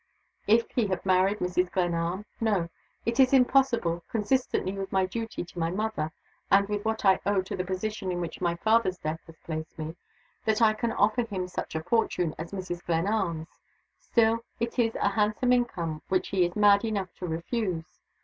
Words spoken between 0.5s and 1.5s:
he had married